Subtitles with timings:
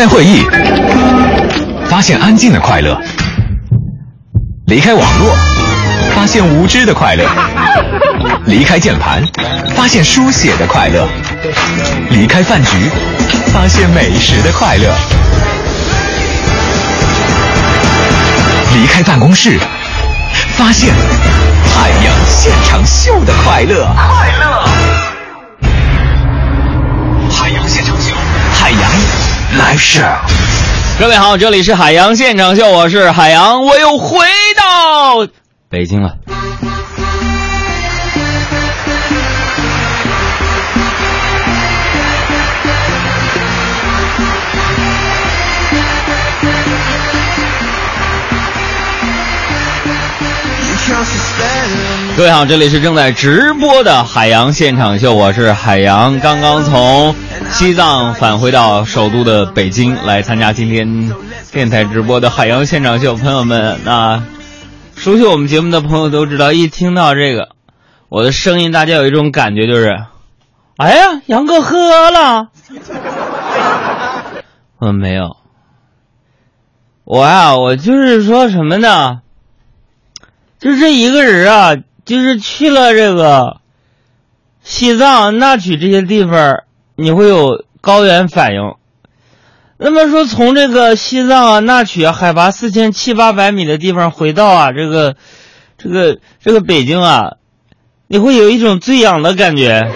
[0.00, 0.42] 开会议，
[1.84, 2.96] 发现安静的快乐；
[4.66, 5.36] 离开网络，
[6.16, 7.26] 发现无知的快乐；
[8.46, 9.22] 离开键盘，
[9.76, 11.06] 发现书写的快乐；
[12.08, 12.88] 离开饭局，
[13.52, 14.90] 发现美食的快乐；
[18.74, 19.58] 离开办公室，
[20.56, 20.94] 发现
[21.74, 23.86] 海洋现场秀的快乐。
[23.94, 24.89] 快乐！
[29.58, 30.18] Live show。
[30.98, 34.18] 各位好，这里是海洋现场秀，我是海洋，我又回
[34.56, 35.26] 到
[35.68, 36.16] 北京了。
[52.16, 57.14] 各位好，这里是正在直播的海洋现场秀，我是海洋，刚刚从
[57.52, 61.12] 西藏返回到首都的北京来参加今天
[61.52, 63.16] 电台直播的海洋现场秀。
[63.16, 64.22] 朋友们，那
[64.96, 67.50] 熟悉我们节目的朋友都知道，一听到这个
[68.08, 70.04] 我的声音，大家有一种感觉就是，
[70.76, 72.48] 哎呀，杨哥喝了。
[74.80, 75.36] 嗯，没有，
[77.04, 79.20] 我呀，我就是说什么呢？
[80.58, 83.58] 就这一个人啊，就是去了这个
[84.62, 86.62] 西藏、那曲这些地方，
[87.00, 88.74] 你会有高原反应。
[89.78, 95.16] 那么说，从这个西藏啊、那曲啊，海拔四千七八百米的地方回到啊这个
[95.78, 97.36] 这个这个北京啊，
[98.06, 99.80] 你会有一种醉氧的感觉。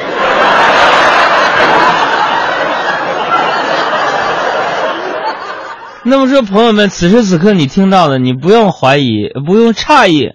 [6.05, 10.31] 那么说，朋友们，此时此刻你听到的，你不用怀疑，不用诧异。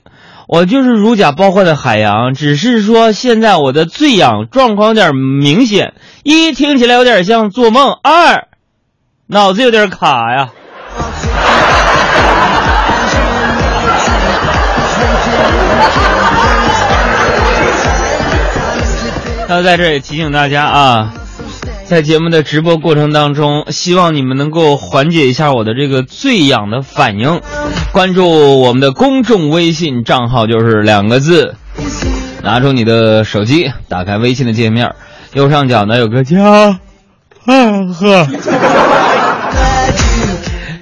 [0.51, 5.93] 我就是如假包换的海洋，只是说现在我的醉氧状况有点明显。
[6.23, 8.47] 一听起来有点像做梦，二
[9.27, 10.49] 脑子有点卡呀。
[19.47, 21.13] 那在这里提醒大家啊，
[21.89, 27.41] 在节目的直播过程当中，希望你们能够缓解一下我的这个醉氧的反应。
[27.91, 31.55] 关注我们的公众微信账号就是两个字，
[32.43, 34.93] 拿出你的手机，打开微信的界面，
[35.33, 36.79] 右上角呢有个加，
[37.47, 38.27] 呵，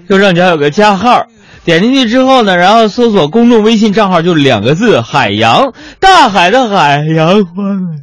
[0.10, 1.26] 右上角有个加号，
[1.64, 8.02] 点进去之后呢，然后搜索公众微信账号就两个字海洋，大海的海洋欢，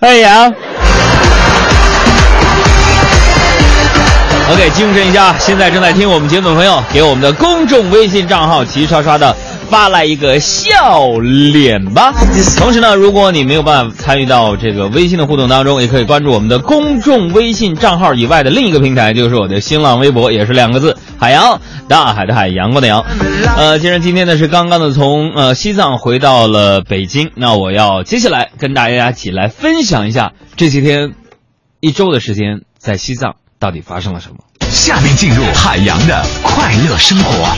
[0.00, 0.52] 海洋。
[4.48, 9.34] OK，精神一下，现在正在听我们节目的朋友，给我们的公众微信账号齐刷刷的
[9.68, 12.14] 发来一个笑脸吧。
[12.56, 23.04] 同时呢，如果你没有办法参与到这个微信的互动当中，也可以关注我们的公众微信账号以外的另一个平台，就是我的新浪微博，也是两个字“海洋”，大海的海，阳光的阳。
[23.56, 31.14] 呃，既然今天呢是刚刚的从呃西藏回到了北京，那我要接下来跟大家一起来分享一下这些天
[31.80, 33.34] 一周的时间在西藏。
[33.58, 34.38] 到底发生了什么？
[34.60, 37.56] 下面进入海洋的快乐生活。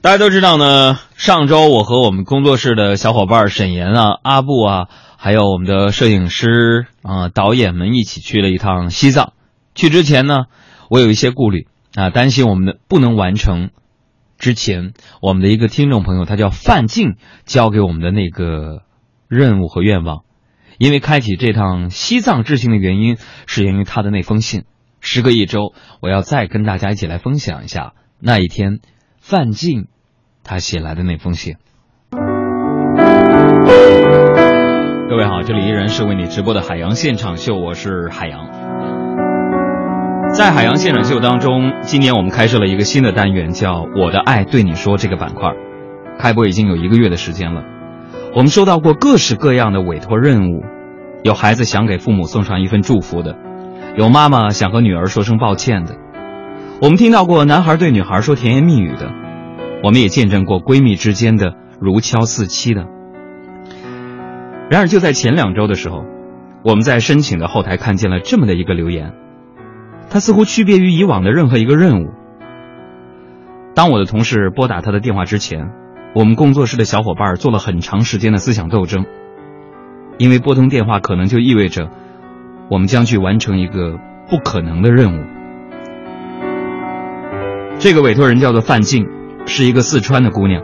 [0.00, 9.32] 大家都知道呢，上周我和我们工作室的小伙伴沈岩啊、阿布啊，还有我们的摄影师啊、导演们一起去了一趟西藏。
[9.76, 10.46] 去之前呢，
[10.90, 13.70] 我有一些顾虑啊，担心我们的不能完成
[14.38, 17.14] 之前我们的一个听众朋友，他叫范静，
[17.46, 18.82] 交给我们的那个
[19.28, 20.22] 任务和愿望。
[20.78, 24.64] 因为开启这趟西藏之行的原因，是源于他的那封信。
[25.04, 28.78] 时隔一周，我要再跟大家一起来分享一下那一天
[29.20, 29.88] 范进
[30.44, 31.56] 他写来的那封信。
[35.10, 38.48] 各位好，这里依然是为你直播的海洋现场秀，我是海洋。
[40.32, 45.50] 在海洋现场秀当中，今年我们开设了一个新的单元，叫“我的爱对你说”这个板块。
[46.16, 47.64] 开播已经有一个月的时间了，
[48.34, 50.62] 我们收到过各式各样的委托任务，
[51.24, 53.36] 有孩子想给父母送上一份祝福的。
[53.94, 55.96] 有妈妈想和女儿说声抱歉的，
[56.80, 59.12] 我们听到过男孩对女孩说甜言蜜语的，
[59.84, 62.86] 我们也见证过闺蜜之间的如胶似漆的。
[64.70, 66.06] 然而就在前两周的时候，
[66.64, 69.12] 我们在申请的后台看见了这么的一个留言，
[70.08, 72.08] 它似乎区别于以往的任何一个任务。
[73.74, 75.70] 当我的同事拨打他的电话之前，
[76.14, 79.04] 我们工作室的小伙伴做了很长时间的思想斗争，
[80.16, 81.90] 因为拨通电话可能就意味着。
[82.72, 83.98] 我们将去完成一个
[84.30, 85.22] 不可能的任务。
[87.78, 89.06] 这个委托人叫做范静，
[89.44, 90.62] 是一个四川的姑娘，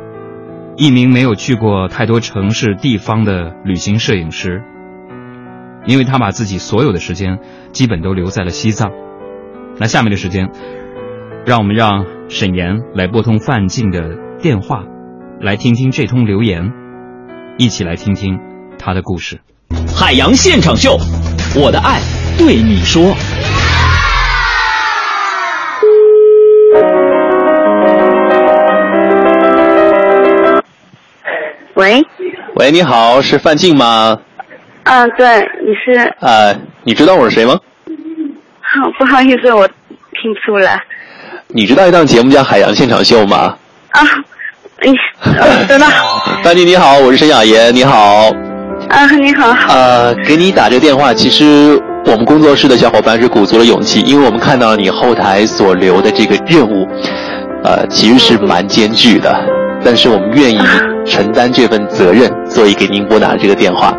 [0.78, 4.62] 一名没有去过太多城市地方的旅行摄影师。
[5.84, 7.40] 因为她把自己所有的时间
[7.72, 8.90] 基本都留在了西藏，
[9.78, 10.48] 那下面的时间，
[11.44, 14.82] 让我们让沈岩来拨通范静的电话，
[15.42, 16.72] 来听听这通留言，
[17.58, 18.40] 一起来听听
[18.78, 19.40] 他的故事。
[19.94, 20.96] 海洋现场秀，
[21.54, 22.00] 我的爱
[22.36, 23.14] 对你说。
[31.74, 32.04] 喂，
[32.56, 34.18] 喂，你好，是范静吗？
[34.84, 36.12] 嗯，对，你是？
[36.20, 37.58] 呃，你知道我是谁吗？
[38.60, 40.82] 好，不好意思，我听不出来。
[41.48, 43.56] 你知道一档节目叫《海洋现场秀》吗？
[43.90, 44.02] 啊，
[44.82, 44.92] 你
[45.66, 45.86] 知道。
[46.42, 48.30] 范静你好，我是沈雅妍，你好。
[48.88, 49.50] 啊，你好。
[49.68, 56.88] 呃，给你打这个电话，其实我们工作室的小伙伴是鼓足了勇气，因为我们看到你后台所留的这个任务，
[57.64, 59.34] 呃，其实是蛮艰巨的，
[59.84, 60.58] 但是我们愿意
[61.04, 63.94] 承担这份责任，所以给您拨打这个电话。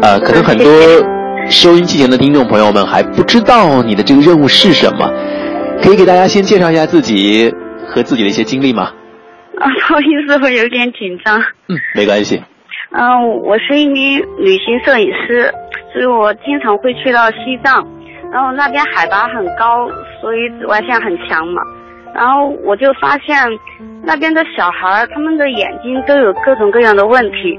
[0.00, 0.72] 呃，可能很多
[1.50, 5.10] 收音机前的听众朋友们还不知道你的这个任务是什么，
[5.82, 7.52] 可以给大家先介绍一下自己
[7.86, 8.90] 和自己的一些经历吗？
[9.58, 11.38] 啊，不好意思，我有点紧张。
[11.68, 12.42] 嗯，没关系。
[12.92, 15.52] 嗯，我是一名旅行摄影师，
[15.92, 17.86] 所以我经常会去到西藏，
[18.32, 19.88] 然后那边海拔很高，
[20.20, 21.62] 所以紫外线很强嘛。
[22.12, 23.36] 然后我就发现
[24.02, 27.56] 那边的小孩，他们的眼睛都有各种各样的问题，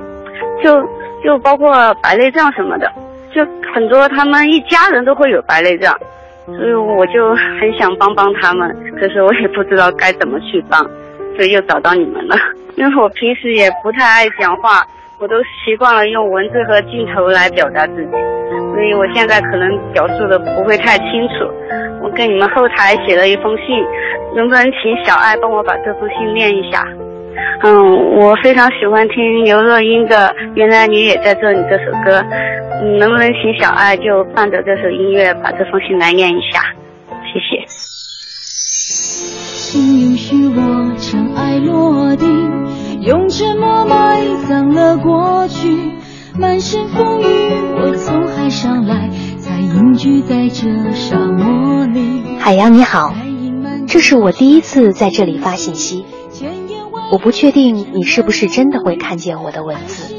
[0.62, 0.84] 就
[1.24, 2.92] 就包括白内障什么的，
[3.34, 3.42] 就
[3.74, 5.98] 很多他们一家人都会有白内障，
[6.46, 8.70] 所以我就很想帮帮他们，
[9.00, 10.84] 可是我也不知道该怎么去帮，
[11.38, 12.36] 所以又找到你们了。
[12.76, 14.86] 因为我平时也不太爱讲话。
[15.22, 18.12] 我都习惯了用文字和镜头来表达自己，
[18.74, 21.46] 所以我现在可能表述的不会太清楚。
[22.02, 23.66] 我跟你们后台写了一封信，
[24.36, 26.84] 能不能请小爱帮我把这封信念一下？
[27.62, 30.16] 嗯，我非常喜欢听刘若英的
[30.56, 32.26] 《原来你也在这里》这首歌，
[32.98, 36.64] 能不能请小爱就伴着这首音乐把这封信来念一下？
[37.32, 37.64] 谢谢。
[39.70, 42.41] 请允许我尘埃落定。
[43.02, 45.94] 用沉默埋葬了过去，
[46.38, 47.26] 满身风雨，
[47.76, 49.10] 我从海上来，
[49.40, 52.38] 才隐居在这沙漠里。
[52.38, 53.16] 海洋你好，
[53.88, 56.06] 这是我第一次在这里发信息，
[57.12, 60.16] 我不确定你是不是真的会看见我的文字，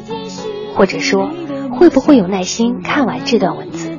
[0.74, 1.30] 或者说
[1.70, 3.96] 会不会有耐心看完这段文字。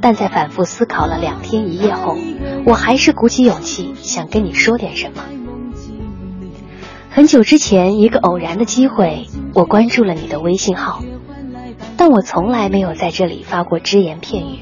[0.00, 2.16] 但在反复思考了两天一夜后，
[2.64, 5.22] 我还是鼓起勇气想跟你说点什么。
[7.12, 11.02] 很久之前，一个偶然的机会，我关注了你的微信号，
[11.96, 14.60] 但我从来没有在这里发过只言片语。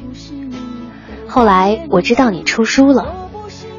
[1.29, 3.29] 后来我知道你出书了，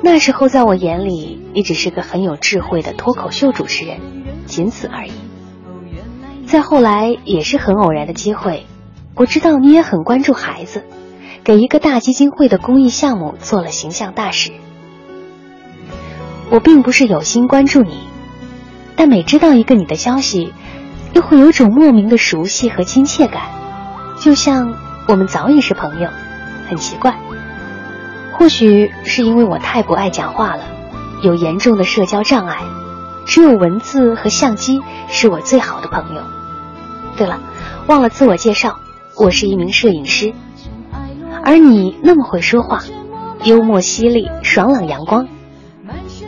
[0.04, 3.98] 那时候在我眼里，你只是个很有智慧的脱口秀主持人，
[4.46, 5.12] 仅此而已。
[6.46, 8.68] 再后来，也是很偶然的机会，
[9.16, 10.84] 我知道你也很关注孩子，
[11.44, 14.52] 给一个大基金会的公益项目做了形象大使。
[16.52, 18.09] 我并不是有心关注你。
[19.00, 20.54] 但每知道一个你的消息，
[21.14, 23.44] 又会有种莫名的熟悉和亲切感，
[24.20, 24.74] 就像
[25.08, 26.10] 我们早已是朋友，
[26.68, 27.18] 很奇怪。
[28.34, 30.64] 或许是因为我太不爱讲话了，
[31.24, 32.66] 有严重的社交障碍，
[33.26, 36.22] 只有文字和相机是我最好的朋友。
[37.16, 37.40] 对了，
[37.88, 38.80] 忘了自我介绍，
[39.16, 40.34] 我是一名摄影师，
[41.42, 42.84] 而你那么会说话，
[43.46, 45.26] 幽默犀利，爽朗阳光，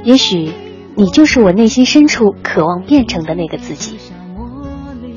[0.06, 0.54] 也许。
[0.96, 3.98] 你就是我内心深处渴望变成的那个自己，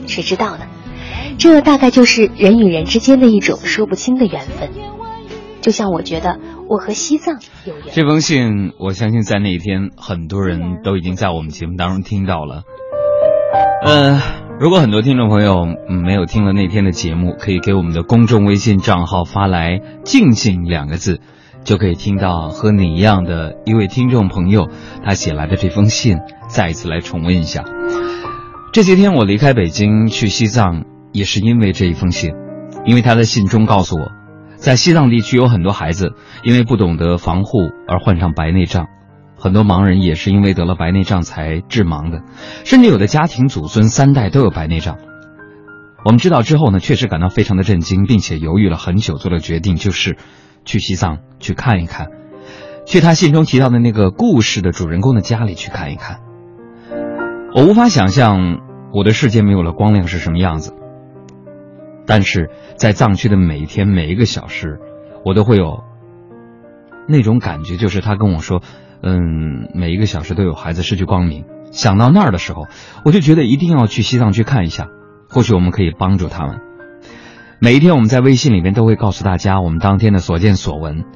[0.06, 0.66] 谁知道呢？
[1.36, 4.70] 这大概就是人与人之间的一种说不清的缘分。
[5.60, 6.38] 就像我觉得
[6.68, 7.86] 我和西藏有缘。
[7.90, 12.62] 这封信，我相信在那一天，很多人都已经在我们节目当中听到了。
[13.84, 14.20] 呃，
[14.60, 21.20] 如果很多听众朋友没有听了那天的节目，可以给我们的公众微信账号发来“静静”两个字。
[21.64, 24.68] 就可以听到和你一样的一位听众朋友
[25.02, 26.18] 他写来的这封信，
[26.48, 27.64] 再一次来重温一下。
[28.72, 32.32] 这些天我离开北京去西藏，也是因为这一封信，
[32.84, 34.10] 因为他在信中告诉我，
[34.56, 38.86] 在西藏地区有很多孩子因为不懂得防护而患上白内障，
[39.38, 42.20] 很多盲人也是因为得了白内障才致盲的，
[42.64, 44.98] 甚至有的家庭祖孙三代都有白内障。
[46.04, 50.18] 我们知道之后呢，确实感到非常的震惊，并且犹豫了很久，做了决定，就是。
[50.64, 52.08] 去西藏去看一看，
[52.86, 56.20] 去他信中提到的那个故事的主人公的家里去看一看。
[57.54, 58.60] 我无法想象
[58.92, 60.74] 我的世界没有了光亮是什么样子，
[62.06, 64.80] 但是在藏区的每一天每一个小时，
[65.24, 65.84] 我都会有
[67.06, 68.60] 那种感觉，就是他跟我说，
[69.02, 71.44] 嗯，每一个小时都有孩子失去光明。
[71.70, 72.66] 想到那儿的时候，
[73.04, 74.88] 我就觉得一定要去西藏去看一下，
[75.28, 76.60] 或许我们可以帮助他们。
[77.64, 81.06] 每一天，我们在微信里面都会告诉大家我们当天的所见所闻。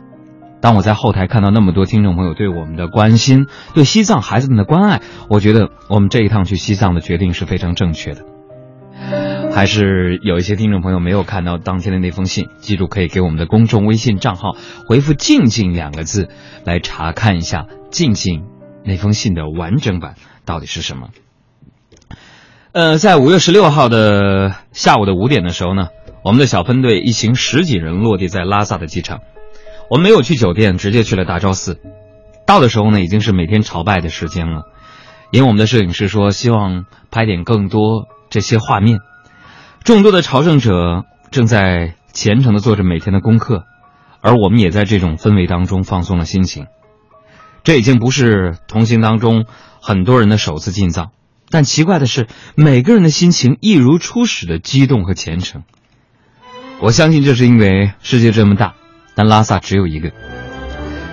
[0.63, 8.25] 当我在后台看到那么多听众朋友对我们的关心，对西藏孩子们的关爱，我觉得我们这一趟去西藏的决定是非常正确的。
[9.53, 14.57] 还是有一些听众朋友没有看到当天的那封信，记住可以给我们的公众微信账号
[14.89, 16.31] 回复“静静”两个字，
[16.65, 18.47] 来查看一下“静静”
[18.87, 20.15] 那封信的完整版
[20.47, 21.09] 到底是什么。
[22.73, 25.89] 呃，在五月十六号的下午的五点的时候呢，
[26.29, 29.21] 我们的小分队一行十几人落地在拉萨的机场。
[29.89, 31.81] 我们没有去酒店，直接去了大昭寺。
[32.47, 34.65] 到的时候呢，已经是每天朝拜的时间了。
[35.31, 38.99] 因为我们的摄影师说，希望拍点更多这些画面。
[39.85, 43.65] 众多的朝圣者正在虔诚地做着每天的功课，
[44.21, 46.67] 而我们也在这种氛围当中放松了心情。
[47.65, 49.47] 这已经不是同行当中
[49.81, 51.11] 很多人的首次进藏，
[51.49, 55.63] 但奇怪的是，每个人的心情一如初始的激动和虔诚。
[56.81, 58.75] 我相信这是因为世界这么大。
[59.15, 60.13] 但拉萨只有一个，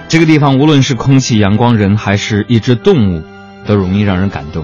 [0.08, 3.24] 这个地方无论是空气、阳光、人，还是一只动物，
[3.66, 4.64] 都容易让人感动。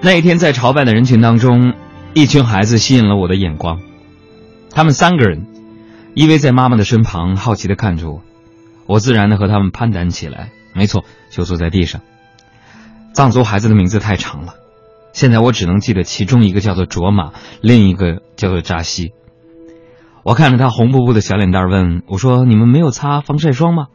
[0.00, 1.74] 那一天在朝拜的人群当中，
[2.14, 3.80] 一群孩子吸引了我的眼光，
[4.70, 5.44] 他们三个人
[6.14, 8.22] 依偎在妈妈的身旁，好奇的看着我，
[8.86, 10.50] 我自然的和他们攀谈起来。
[10.72, 12.00] 没错，就坐在地上。
[13.12, 14.54] 藏族孩子的名字太长了，
[15.12, 19.12] 现在我只能记得其中一个叫做卓玛，另一个叫做扎西。
[20.22, 23.86] 我看着他红扑扑的小脸蛋，问我说：“你们没有擦防晒霜吗？”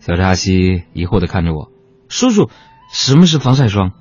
[0.00, 1.70] 小扎西疑惑的看着我
[2.08, 2.50] ：“叔叔，
[2.92, 3.92] 什么是防晒霜？”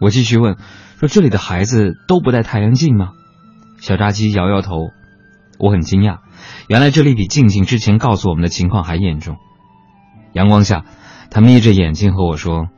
[0.00, 0.56] 我继续问
[0.98, 3.10] ：“说这里的孩子都不戴太阳镜吗？”
[3.80, 4.88] 小扎西摇摇头。
[5.58, 6.18] 我很惊讶，
[6.68, 9.36] 原来这里比静静之前告诉我们的情况还严重。
[10.32, 10.84] 阳光下，
[11.30, 12.68] 他眯着眼睛和我说：“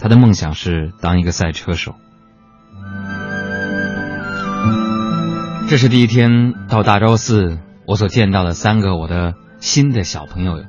[0.00, 1.94] 他的梦想是当一个赛车手。”
[5.72, 10.62] 这是第一天到大昭寺，我所见到的三个我的新的小朋友。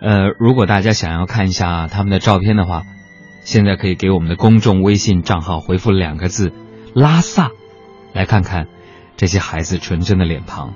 [0.00, 2.84] 呃，如果大家想要看一下他们的照片的话，
[3.44, 6.54] 现在可以给我们的公众微信账号回复两个字
[6.96, 7.50] “拉萨”，
[8.14, 8.66] 来看看
[9.18, 10.72] 这些孩子纯真的脸庞。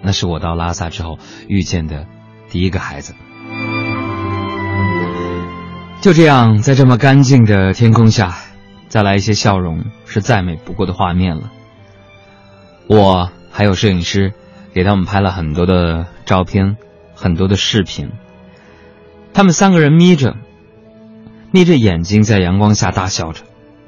[0.00, 1.18] 那是我到拉萨之后
[1.48, 2.06] 遇见的
[2.48, 3.14] 第一个孩子。
[6.00, 8.36] 就这样，在这么干净的天空下，
[8.88, 11.50] 再来一些笑容，是再美不过的画面了。
[12.86, 14.32] 我还有摄影师，
[14.74, 16.76] 给他们拍了很多的照片，
[17.14, 18.10] 很多的视频。
[19.32, 20.36] 他们三个人眯着，
[21.52, 23.42] 眯着眼睛在阳光下大笑着，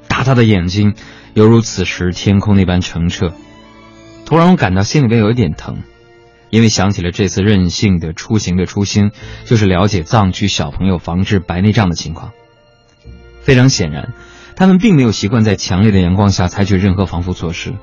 [0.07, 0.95] 大大的眼睛
[1.33, 3.33] 犹如此时天空那般澄澈。
[4.25, 5.83] 突然，我感到心里边有一点疼，
[6.49, 9.11] 因为想起了这次任性的出行的初心，
[9.43, 12.31] 就是了解藏区小朋友防治白内障的情况。
[13.41, 14.13] 非常显然，
[14.55, 17.73] 他们并没有习惯在强烈的阳光下采取任何防护措施。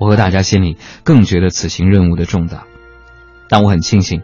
[0.00, 2.64] 我和大家心里更觉得此行任务的重大，
[3.50, 4.22] 但我很庆幸，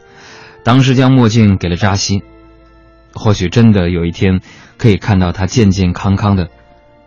[0.64, 2.22] 当时将墨镜给了扎西，
[3.12, 4.40] 或许真的有一天
[4.78, 6.48] 可以看到他健健康康的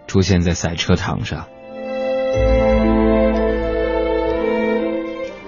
[0.06, 1.46] 出现在赛车场上。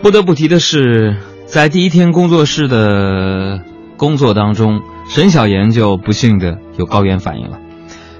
[0.02, 3.62] 不得不提的是，在第一天工作室的
[3.98, 7.60] 工作当中，沈小妍就不幸的有高原反应了，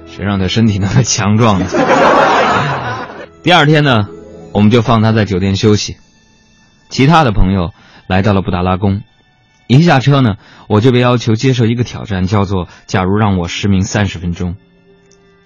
[0.06, 1.66] 谁让他身体那么强壮呢？
[3.42, 4.06] 第二天呢？
[4.52, 5.96] 我们就放他在酒店休息，
[6.90, 7.72] 其他的朋友
[8.06, 9.02] 来到了布达拉宫，
[9.66, 10.36] 一下车呢，
[10.68, 14.56] 我就被要求接受一个挑战，叫做“假如让我失明三十分钟”。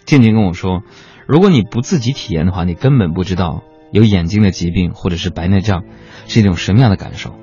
[0.04, 0.82] 静静跟我说，
[1.26, 5.84] 如果你不自己体验的话，你根本不知道有眼睛的疾病或者是白内障
[6.26, 7.34] 是一种什么样的感受。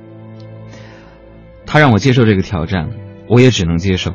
[1.65, 2.89] 他让我接受这个挑战，
[3.29, 4.13] 我也只能接受。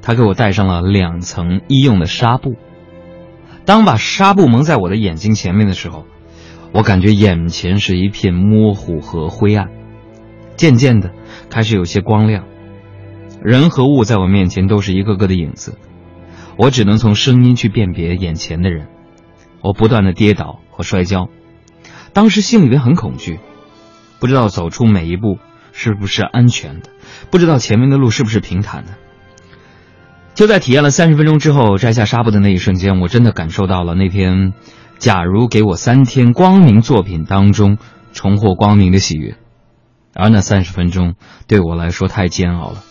[0.00, 2.54] 他给我戴上了两层医用的纱布，
[3.64, 6.06] 当把纱布蒙在我的眼睛前面的时候。
[6.76, 9.70] 我感觉眼前是一片模糊和灰暗，
[10.58, 11.10] 渐渐的
[11.48, 12.44] 开始有些光亮，
[13.42, 15.78] 人和物在我面前都是一个个的影子，
[16.58, 18.88] 我只能从声音去辨别眼前的人。
[19.62, 21.30] 我不断的跌倒和摔跤，
[22.12, 23.40] 当时心里面很恐惧，
[24.20, 25.38] 不知道走出每一步
[25.72, 26.90] 是不是安全的，
[27.30, 28.92] 不知道前面的路是不是平坦的。
[30.34, 34.52] 就在体验了三十分钟之后，摘下纱布的那一瞬间，我真的感受到了那天。
[34.98, 37.78] 假如给我三天光明作品当中
[38.12, 39.36] 重获光明的喜悦，
[40.14, 41.14] 而那三十分钟
[41.46, 42.82] 对我来说太煎熬了。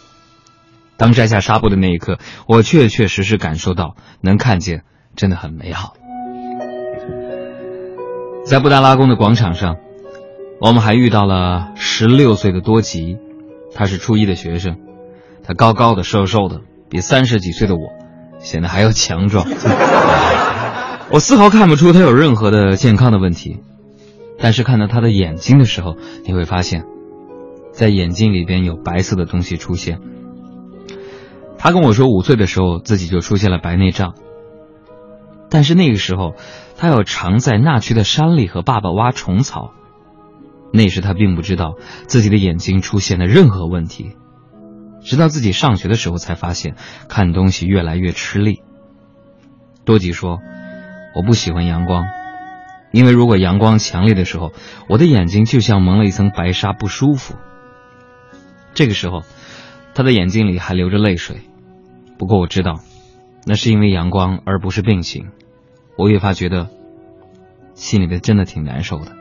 [0.97, 4.83] 当摘下纱布的那一刻，我确确实实感受到能看见
[5.15, 5.95] 真的很美好。
[8.45, 9.77] 在布达拉宫的广场上，
[10.62, 13.17] 我们还遇到了十六岁的多吉，
[13.74, 14.77] 他是初一的学生，
[15.43, 17.89] 他高高的、瘦瘦的，比三十几岁的我
[18.39, 19.45] 显得还要强壮。
[21.12, 23.59] 我丝毫看不出他有任何的健康的问题，
[24.39, 25.95] 但是看到他的眼睛的时候，
[26.25, 26.83] 你会发现，
[27.71, 30.00] 在眼睛里边有白色的东西出现。
[31.59, 34.15] 他跟我说，五岁的时候自己就出现了白内障，
[35.50, 36.33] 但是那个时候
[36.75, 39.71] 他要常在那区的山里和爸爸挖虫草。
[40.74, 41.75] 那时他并不知道
[42.07, 44.15] 自己的眼睛出现了任何问题，
[45.01, 46.75] 直到自己上学的时候才发现
[47.07, 48.62] 看东西越来越吃力。
[49.85, 50.39] 多吉说
[51.15, 52.05] ：“我不喜欢阳光，
[52.91, 54.51] 因为如果阳光强烈的时候，
[54.89, 57.36] 我的眼睛就像蒙了一层白纱，不舒服。”
[58.75, 59.24] 这个时候，
[59.93, 61.38] 他的眼睛里还流着泪水。
[62.17, 62.81] 不过我知道，
[63.45, 65.29] 那是因为阳光，而不是病情。
[65.98, 66.67] 我越发觉得
[67.74, 69.13] 心里边真的挺难受的。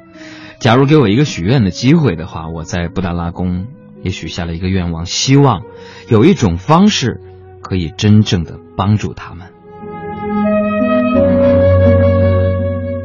[0.58, 3.68] 假如给我一个许愿的机会的话，我在布达拉宫
[4.02, 5.62] 也许下了一个愿望，希望
[6.08, 7.20] 有一种方式
[7.62, 9.53] 可以真正的帮助他们。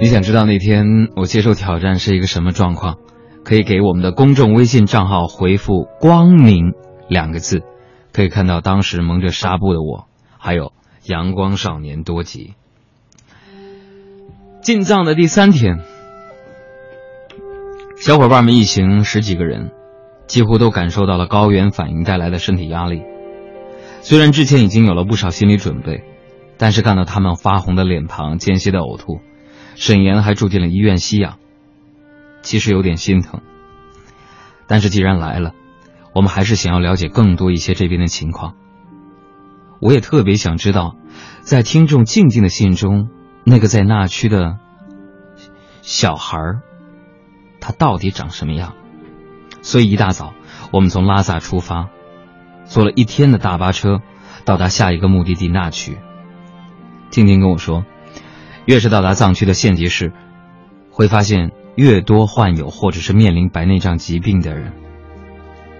[0.02, 2.98] 你想知道那天我接受挑战是一个什么状况？
[3.44, 6.72] 可以给我们的公众微信账号回复“光明”
[7.10, 7.64] 两个字，
[8.14, 10.72] 可以看到当时蒙着纱布的我，还有
[11.04, 12.54] 阳光少年多吉。
[14.62, 15.80] 进藏的第三天。
[17.98, 19.72] 小伙伴们一行十几个人，
[20.28, 23.02] 几乎都感受到了高原反应带来的身体压力。
[24.02, 26.06] 虽然之前已经有了不少心理准备，
[26.58, 29.20] 但是看到他们发红的脸庞、间歇的呕吐，
[29.80, 31.38] 沈岩还住进了医院吸氧，
[32.42, 33.40] 其实有点心疼。
[34.68, 35.54] 但是既然来了，
[36.14, 38.56] 我们还是想要了解更多一些这边的情况。
[39.80, 40.98] 我也特别想知道，
[41.40, 43.08] 在听众静静的信中，
[43.46, 44.58] 那个在那区的
[45.82, 46.62] 小孩儿。
[47.62, 48.74] 它到底长什么样？
[49.62, 50.34] 所以一大早，
[50.74, 51.88] 我们从拉萨出发，
[52.66, 54.02] 坐了一天的大巴车，
[54.44, 55.98] 到达下一个目的地那区。
[57.12, 57.86] 静静跟我说，
[58.70, 60.14] 越是到达藏区的县级市，
[60.92, 64.74] 会发现越多患有或者是面临白内障疾病的人。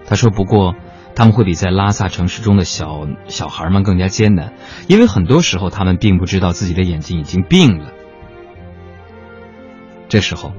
[0.08, 0.74] 他说，不过
[1.14, 4.54] 他们会比在拉萨城市中的小小孩们更加艰难，
[4.88, 7.92] 因为很多时候他们并不知道自己的眼睛已经病了。
[10.08, 10.52] 这时候。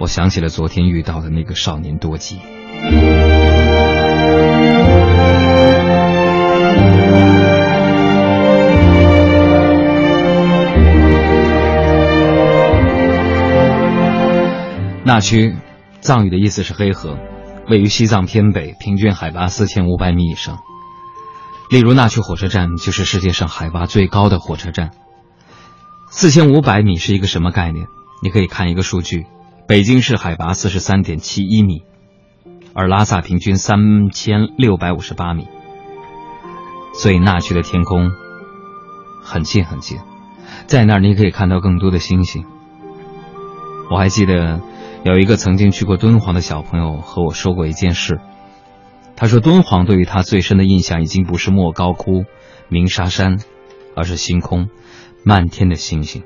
[0.00, 2.40] 我想起了昨天遇到的那个少年多吉。
[15.12, 15.56] 那区，
[16.00, 17.18] 藏语的意思是黑河，
[17.68, 20.58] 位于西藏偏北，平均海拔四千五百米以上。
[21.68, 24.92] 例如，那区火车站就是世界上海拔最高的火车站。
[26.10, 27.88] 四千五百米是一个什么概念？
[28.22, 29.26] 你可以看一个数据。
[29.66, 31.82] 北京市海拔四十三点七一米，
[32.72, 35.48] 而拉萨平均三千六百五十八米，
[36.94, 38.12] 所以那区的天空
[39.24, 39.98] 很近很近，
[40.68, 42.44] 在那儿你可以看到更多的星星。
[43.90, 44.60] 我还记得
[45.02, 48.20] 有一个曾经去过敦煌的小朋友和我说过一件事，
[49.16, 52.24] 他说敦煌对于他最深的印象已经不是莫高窟、
[52.68, 53.38] 鸣沙山，
[53.96, 54.68] 而是星空，
[55.24, 56.22] 漫天的星星。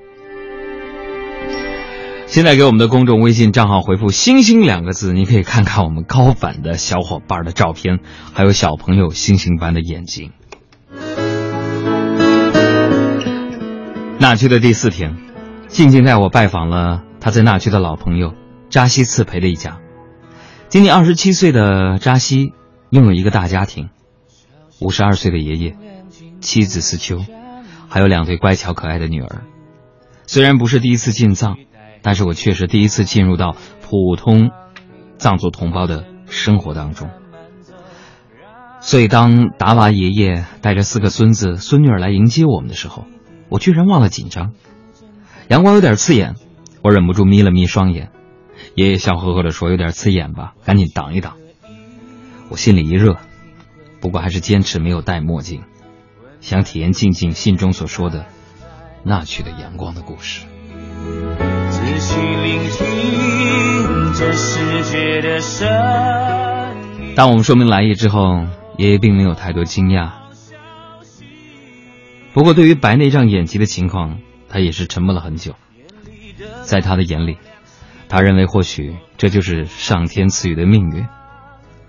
[2.27, 8.01] 现在给我们的公众微信账号回复“星星”两个字，你可以看看我们高反的小伙伴的照片，
[8.33, 10.33] 还有小朋友星星般的眼睛。
[14.19, 15.17] 那区的第四天，
[15.69, 18.35] 静静带我拜访了他在那区的老朋友
[18.75, 19.79] 扎西次培的一家。
[20.69, 22.53] 今年二十七岁的扎西
[22.91, 23.91] 拥有一个大家庭，
[24.81, 25.77] 五十二岁的爷爷，
[26.41, 27.21] 妻子思秋，
[27.89, 29.45] 还有两对乖巧可爱的女儿。
[30.27, 31.57] 虽然不是第一次进藏。
[32.03, 34.51] 但是我确实第一次进入到普通
[35.17, 37.09] 藏族同胞的生活当中，
[38.83, 43.07] 所以当达瓦爷爷带着四个孙子孙女儿来迎接我们的时候，
[43.49, 44.53] 我居然忘了紧张。
[45.49, 46.35] 阳光有点刺眼，
[46.83, 48.11] 我忍不住眯了眯双眼。
[48.75, 51.37] 爷爷笑呵呵地说：“有点刺眼吧，赶紧挡一挡。”
[52.51, 53.17] 我心里一热，
[54.01, 55.63] 不过还是坚持没有戴墨镜，
[56.41, 58.27] 想体验静静信中所说的
[59.05, 60.45] 那曲的阳光的故事。
[61.71, 67.15] 仔细聆听这世界的声音。
[67.15, 68.45] 当我们说明来意之后，
[68.77, 70.11] 爷爷并没有太多惊讶。
[72.33, 75.55] 不过，对于白内障眼疾的情况，他也是沉默了很久。
[76.65, 77.39] 在他的眼里，
[78.15, 81.09] 他认为或许这就是上天赐予的命运。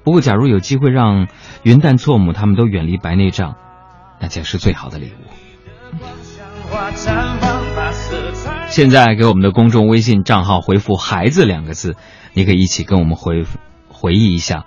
[0.03, 1.27] 不过，假如有机会让
[1.61, 3.53] 云淡错母他们都远离白内障，
[4.19, 5.99] 那将是最好的礼物。
[8.69, 11.95] 现在给我们的公众微信账号回复“孩子”两个字，
[12.33, 13.45] 你可以一起跟我们回
[13.87, 14.65] 回忆一下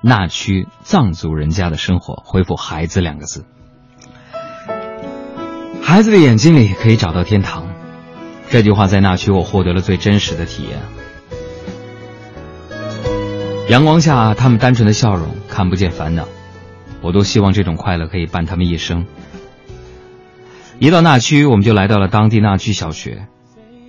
[0.00, 2.22] 那区藏族人家的生活。
[2.24, 3.44] 回复“孩子”两个字，
[5.82, 7.75] 孩子的眼睛里可以找到天堂。
[8.50, 10.78] 这句话在那区我获得了最真实的体验。
[13.68, 16.28] 阳光下，他们单纯的笑容看不见烦恼，
[17.02, 19.06] 我都希望这种快乐可以伴他们一生。
[20.78, 23.26] 一到那区，我们就来到了当地那区小学，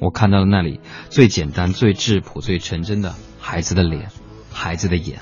[0.02, 4.08] 我看到了那里最简单、最质朴、最纯真的孩子的脸，
[4.52, 5.20] 孩子的眼。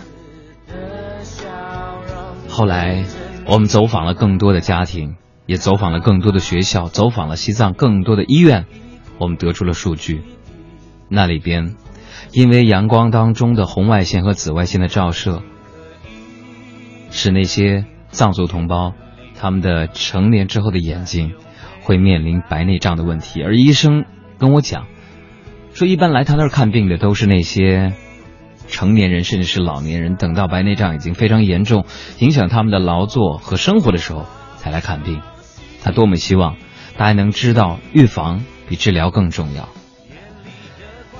[2.47, 3.03] 后来，
[3.45, 8.67] 我们走访了更多的家庭，也走访了更多的学校，走访了西藏更多的医院，
[9.17, 10.21] 我们得出了数据，
[11.09, 11.75] 那里边。
[12.31, 15.41] 因为阳光当中的红外线和紫外线的照射，
[17.11, 18.93] 使那些藏族同胞
[19.39, 21.33] 他们的成年之后的眼睛
[21.81, 23.41] 会面临白内障的问题。
[23.41, 24.05] 而医生
[24.37, 24.87] 跟我讲，
[25.73, 27.93] 说一般来他那儿看病的都是那些
[28.67, 31.85] 成年人，甚至是老年人，等到白内障已经非常严重，
[32.19, 34.25] 影响他们的劳作和生活的时候
[34.57, 35.21] 才来看病。
[35.83, 36.55] 他多么希望
[36.97, 39.69] 大家能知道，预防比治疗更重要。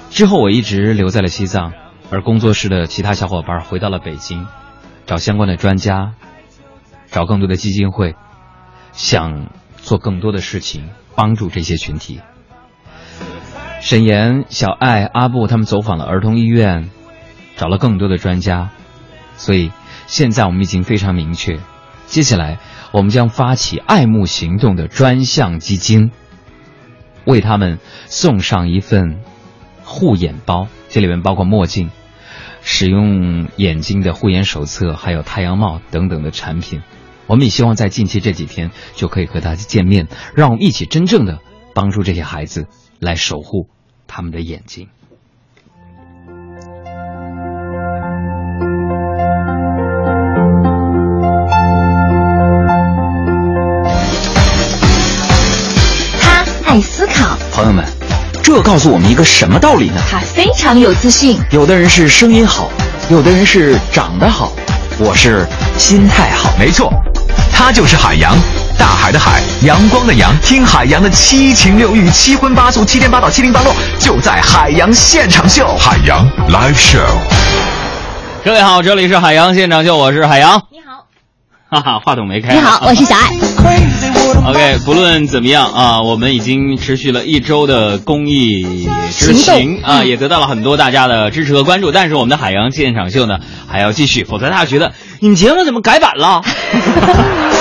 [0.10, 1.74] 之后我一直留在了西藏，
[2.10, 4.48] 而工作室的其他小伙伴回到了北京，
[5.06, 6.14] 找相关的专家，
[7.12, 8.16] 找更多的基金会，
[8.94, 12.22] 想做更多的事情帮助这些群体。
[13.82, 16.90] 沈岩、小爱、阿布他们走访了儿童医院，
[17.56, 18.70] 找了更多的专家，
[19.36, 19.72] 所以
[20.08, 21.60] 现在我们已经非常明确，
[22.08, 22.58] 接下来
[22.92, 26.12] 我们将发起爱慕行动的专项基金，
[27.26, 29.20] 为他们送上一份。
[29.88, 31.92] 护眼包，这里面包括墨镜、
[32.64, 36.82] 使用眼睛的护眼手册，还有太阳帽等等的产品。
[37.28, 41.40] 我们也希望在近期这几天就可以和大家见面，让我们一起真正的
[41.76, 42.66] 帮助这些孩子
[43.00, 43.70] 来守护
[44.08, 44.90] 他们的眼睛。
[58.56, 60.02] 这告诉我们一个什么道理呢？
[60.10, 61.38] 他非常有自信。
[61.52, 62.72] 有的人是声音好，
[63.10, 64.54] 有的人是长得好，
[64.98, 65.46] 我是
[65.78, 66.54] 心态好。
[66.58, 66.90] 没错，
[67.52, 68.34] 他就是海洋，
[68.80, 70.34] 大海的海，阳光的阳。
[70.40, 75.68] 听海洋的七情六欲，七荤八素，七颠八倒，七零八落，就在海洋现场秀。
[75.78, 77.02] 海洋 live show。
[78.42, 80.54] 各位好，这里是海洋现场秀，我是海洋。
[80.72, 81.08] 你好，
[81.70, 82.54] 哈哈，话筒没开。
[82.54, 83.32] 你好，我是小爱。
[84.48, 91.92] OK，不论怎么样啊，我们已经持续了一周的公益执行啊，也得到了很多大家的支持和关注。
[91.92, 96.44] 但是我们的海洋现场秀呢，还要继续，否则大家觉得你节目怎么改版了？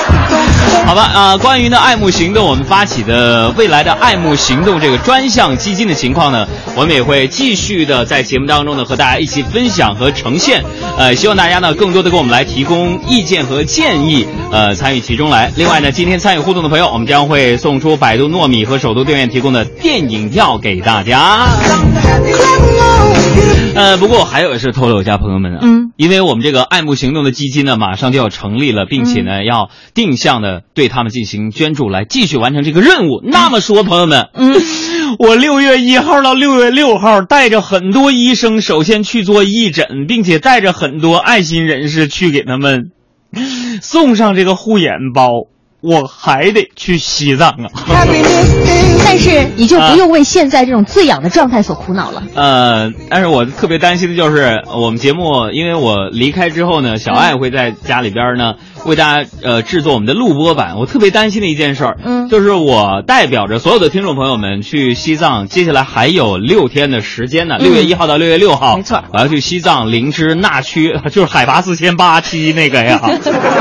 [0.87, 6.46] 好吧啊，关于呢爱慕行动，我们发起的未来的爱慕行动这个专项基金的情况呢，
[6.77, 10.62] 我们也会继续的在节目当中呢和大家一起分享和呈现。
[10.98, 15.50] 呃，希望大家呢更多的给我们来提供意见和建议，呃，参与其中来。
[15.57, 21.46] 另外呢，今天参与互动的朋友，我们将会送出百度糯米和首都电影院提供的电影票给大家。
[23.74, 33.21] 呃，不过还有是透露一下，朋友们啊，嗯，因为我们这个爱慕行动的基金呢，马上就要成立了，并且呢，要定向的对他们进行捐助，来继续完成这个任务。
[33.23, 34.55] 那么说，朋友们，嗯，
[35.19, 42.90] 我六月一号到六月六号，带着很多医生，首先去做义诊，并且带着很多爱心人士去给他们
[43.83, 45.49] 送上这个护眼包。
[45.87, 47.69] 我还得去西藏啊！
[49.05, 52.23] 但是你就不用为现在这种醉氧的状态所苦恼了。
[52.35, 60.79] 呃，但是我特别担心的就是我们节目，因为我离开之后呢，小爱会在家里边呢为大家呃制作我们的录播版。
[60.79, 73.03] 我特别担心的一件事儿，嗯，就是我代表着所有的听众朋友们去西藏，接下来还有六天的时间呢，六月一号到六月六号，没错，我要去西藏林芝那区，就是海拔四千八七那个呀，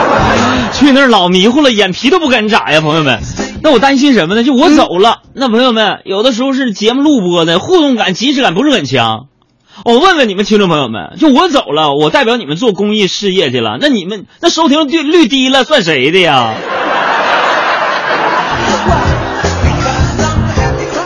[0.72, 2.14] 去那儿老迷糊了，眼皮。
[2.14, 3.22] 都不敢眨呀，朋友们。
[3.64, 4.44] 那我担心什么呢？
[4.44, 9.30] 就我走了，那朋友们有的时候是节目录播的，互动感、即时感不是很强。
[9.86, 16.54] 我问问你们听众朋友们，就我走了，我代表你们做公益事业去了，那你们那收听率率低了，算谁的呀？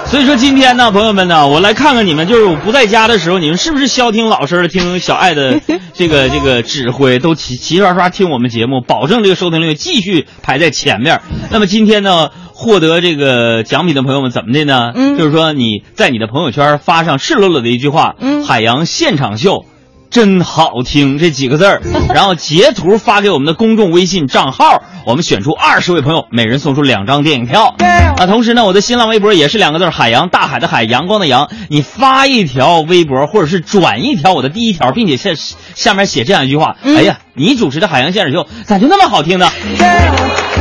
[0.08, 5.60] 所以说今天呢，朋友们呢，我来看看你们，就是我不在家的时候，你们是不是消停老实的听小爱的
[5.94, 11.22] 这个这个指挥，都齐齐刷刷听我们节目，保证这个收听率继续排在前面。
[11.52, 14.92] 那么今天呢，获得这个奖品的朋友们怎么的呢？
[14.96, 19.66] 嗯，就是说你在你的朋友圈发上赤裸裸的一句话，嗯，海洋现场秀。
[20.10, 21.82] 真好听这几个字儿，
[22.16, 27.76] 然后截图发给我们的公众微信账号，我们选出二十位朋友，每人送出两张电影票。
[28.16, 31.50] 啊，同时呢，我的新浪微博也是两个字海洋大海的海，阳光的阳。
[31.68, 35.32] 你发一条微博或者是转一条我的第一条，并且下
[35.76, 39.50] 下面写这样一句话：哎呀，你主持的海洋现场秀咋就那么好听呢？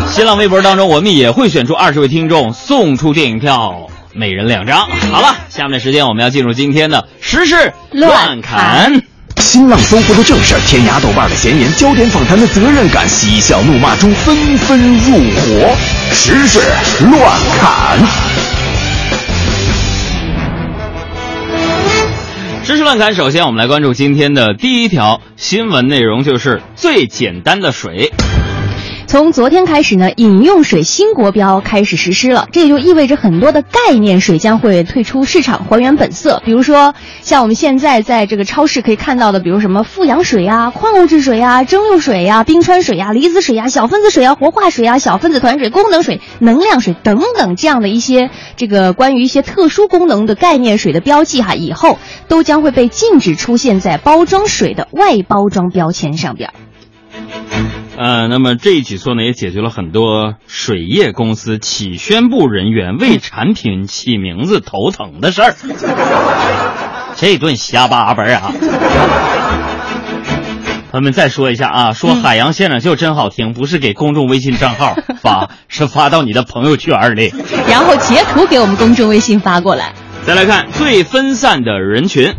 [0.09, 4.89] 新浪微博当中，我们也会选出二十位听众，送出电影票，每人两张。
[5.13, 9.03] 好了，下面的时间我们要进入今天的时事乱侃。
[9.37, 15.77] 新浪搜狐的正事，天涯豆瓣的闲言，焦点访谈的责任感，嬉笑怒骂中纷纷入伙，
[16.13, 16.61] 时事
[17.11, 17.99] 乱侃。
[22.65, 28.13] 知识乱侃，首先我们来关注今天的第一条新闻内容，就是最简单的水。
[29.17, 36.43] 从昨天开始呢，饮用水新国标开始实施了，这也就意味着很多的概念水将会退出市场，还原本色。
[36.45, 51.99] 比如说，像我们现在在这个超市可以看到的，比如什么富氧水呀、矿物质水呀、蒸馏水呀、冰川水呀、离子水呀、小分子水呀、活化水呀、小分子团水、功能水、能量水等等这样的一些这个关于一些特殊功能的概念水的标记哈，以后
[52.29, 56.51] 都将会被禁止出现在包装水的外包装标签上边。
[57.99, 65.55] 呃，那么这一举措呢，也解决了很多水业公司起宣布人员为产品起名字头疼的事儿。
[67.17, 68.53] 这顿瞎叭叭啊！
[70.93, 77.33] 朋友们，再说一下啊，说海洋现场秀真好听，不是给公众微信账号发， 是发到你的朋友圈里，
[77.69, 79.95] 然后截图给我们公众微信发过来。
[80.27, 82.35] 再来看最分散的人群。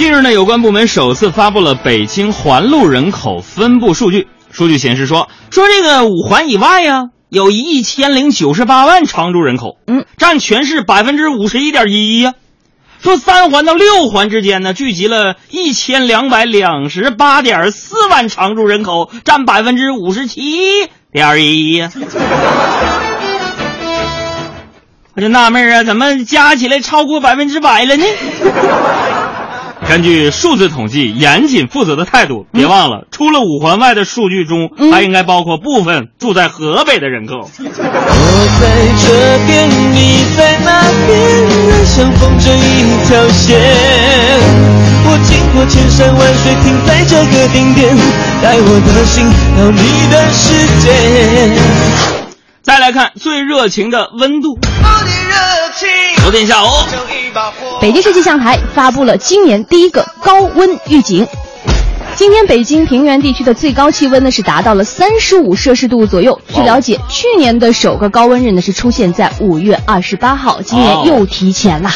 [0.00, 4.28] 近日呢，有关部门首次发布了北京环路人口分布数据。
[4.50, 12.32] 数据显示说，说这个五环以外呀，有一千零九十八万常住人口，嗯，占全市百分之五十一点一呀。
[13.02, 21.90] 说三环到六环之间呢，聚集了一千两百两十八点四万常住人口，占百分之五十七点一呀。
[25.14, 28.04] 我就纳闷啊，怎么加起来超过百分之百了呢？
[29.88, 37.50] 根据数字统计，严谨负责的态度，别忘了，除了五环外的数据中，还应该包括部分住在河北的人口。
[37.58, 37.64] 我
[38.60, 38.68] 在
[39.02, 41.18] 这边，你在那边，
[41.68, 43.58] 人相逢这一条线。
[45.02, 47.96] 我经过千山万水，停在这个顶点，
[48.40, 50.44] 带我的心到你的世
[50.82, 50.86] 界。
[52.62, 54.58] 再来看最热情的温度。
[56.22, 56.66] 昨天下午，
[57.80, 61.26] 北京市气象台发布了今年第一个高温预警。
[62.14, 66.38] 今天北京平原地区的最高气温呢是达到了三十五摄氏度左右。
[66.48, 71.90] 据了解，去年的首个高温日呢是出现在五月二十八号，今年又提前了。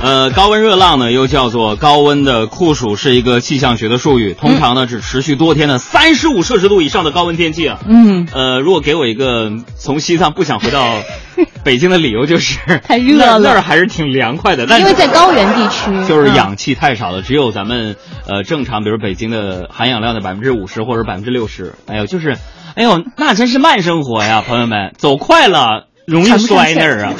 [0.00, 4.32] 呃，高温热浪呢，又叫做高温的酷暑，是一个气象学的术语。
[4.32, 7.80] 通常呢，只持续多天的三十五摄氏度以上的高温天气啊。
[7.88, 8.28] 嗯。
[8.32, 10.94] 呃，如果给我一个从西藏不想回到
[11.64, 14.66] 北京的理由，就是太热了，那儿还是挺凉快的。
[14.68, 17.96] 但因为在高原地区，就是氧气太少了，只有咱们
[18.28, 21.74] 呃正常，比如北京的含氧量的百分之五十或者百分之六十。
[21.88, 22.36] 哎呦，就是，
[22.76, 27.12] 哎呦，那真是慢生活呀，朋友们，走快了容易摔那儿啊。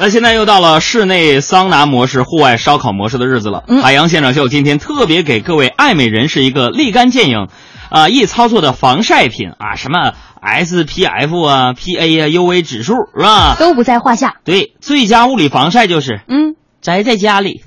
[0.00, 3.64] 那现在又到了室内桑拿模式、户外烧烤模式的日子了。
[3.82, 7.48] 海洋现场秀今天特别给各位爱美人士一个立竿见影、
[7.90, 13.56] 啊易操作的防晒品啊，什么 SPF 啊、PA 啊、UV 指数是吧？
[13.58, 14.36] 都不在话下。
[14.44, 17.64] 对，最佳物理防晒就是嗯，宅在家里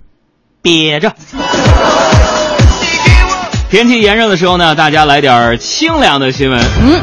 [0.61, 1.13] 憋着。
[3.69, 6.61] 天气炎热的时候呢，大家来点清凉的新闻。
[6.81, 7.01] 嗯，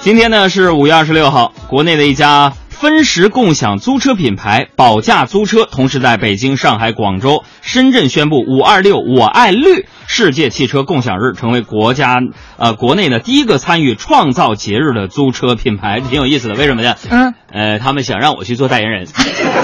[0.00, 2.54] 今天呢是五月二十六号，国内的一家。
[2.82, 12.18] 分时共享租车品牌保驾租车，同时在北京、上海、广州、深圳宣布“五二六我爱绿”世界汽车共享日，成为国家
[12.56, 16.54] 呃国内的第一个参与创造节日的租车品牌，挺有意思的。
[16.54, 16.96] 为什么呢？
[17.08, 19.06] 嗯，呃，他们想让我去做代言人。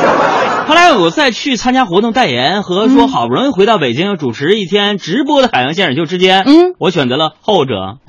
[0.68, 7.98] 后来我再去参加活动代言和说好不容易回到北京主持一天直播的海洋现场秀之间，嗯，我选择了后者。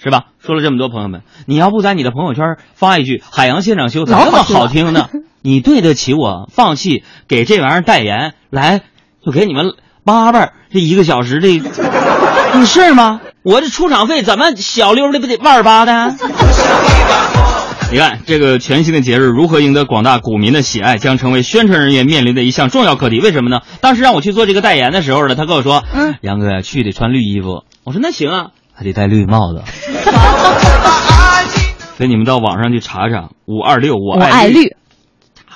[0.00, 0.26] 是吧？
[0.44, 5.08] 说了这么多，朋友们，你要不在你的朋友圈发一句“海洋现场秀”，怎么那么好听呢？
[5.40, 8.80] 你对得起我放弃给这玩意儿代言，来
[9.24, 9.74] 就给你们
[10.04, 11.62] 叭叭这一个小时这，
[12.58, 13.20] 你是吗？
[13.44, 16.14] 我这出场费怎么小溜的不得万儿八的？
[17.92, 23.20] 你看这个全新的节日如何赢得广大股民的喜爱，将成为宣传人员面临的一项重要课题。
[23.20, 23.60] 为什么呢？
[23.80, 29.62] 当时让我去做这个代言的时候呢，他跟我说：“嗯，杨哥去得穿绿衣服。”我说：“那行啊。”还得戴绿帽子，
[31.96, 34.74] 所以你们到网上去查查“五二六我爱绿”，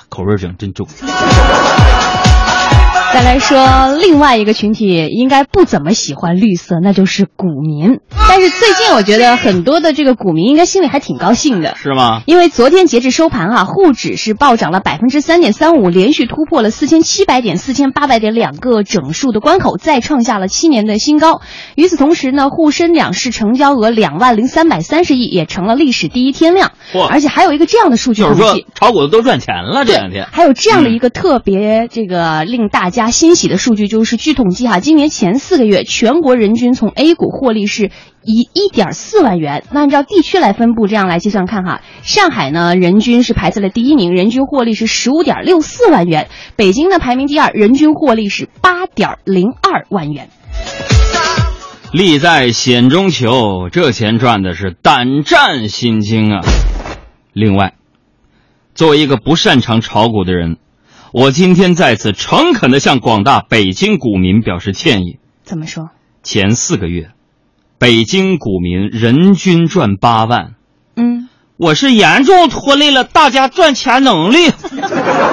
[0.09, 0.87] 口味整真重。
[3.17, 7.99] 再来说另外一个群体，应该不怎么喜欢绿色，那就是股民。
[8.29, 12.21] 但是最近我觉得很多的这个股民应该心里还挺高兴的，是吗？
[12.27, 21.41] 因为昨天截至收盘啊，沪指是暴涨了百分之三点三五，连续突破了四千七百点、四千八百点两个整数的关口，再创下了七年的新高。
[21.73, 26.73] 与此同时呢，沪深两市成交额两万零三百三十亿，也成了历史第一天量。
[27.09, 30.27] 而且还有一个这样的数据就是说炒股的都赚钱了这两天。
[30.31, 37.91] 还有这样的一个特别这个令大家欣喜的数据，就是据统计哈，今年前四个月全国人均从 A 股获利是
[38.23, 39.63] 以一点四万元。
[39.71, 50.29] 那按照地区来分布，这样来计算看哈，上海呢人均是排在了第一名，人均获利是十五点六四万元；北京呢排名第二，人均获利是八点零二万元。
[51.93, 56.41] 利在险中求，这钱赚的是胆战心惊啊！
[57.31, 57.75] 另外，
[58.75, 60.57] 作为一个不擅长炒股的人，
[61.13, 65.19] 我今天在此诚恳地向广大北京股民表示歉意。
[65.43, 65.89] 怎么说？
[66.23, 67.11] 前四个月，
[67.77, 70.55] 北京股民人均赚八万，
[70.97, 74.51] 嗯，我是严重拖累了大家赚钱能力。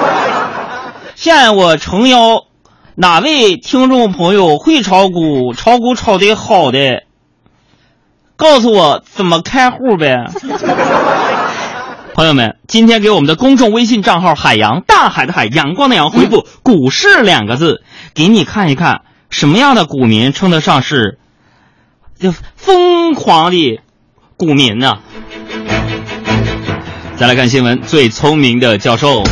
[1.15, 2.45] 现在我诚邀
[2.95, 7.03] 哪位听众朋友会炒股、炒股炒得好的，
[8.37, 10.25] 告诉我怎么开户呗。
[12.15, 21.19] 朋友们，今天给我们的公众微信账号“海洋大海的海阳光的阳”回复“股市”两个字，给你看一看什么样的股民称得上是
[22.17, 23.81] 就疯狂的
[24.37, 24.99] 股民呢？
[27.17, 29.23] 再来看新闻，最聪明的教授。